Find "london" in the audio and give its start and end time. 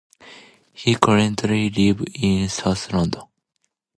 2.91-3.21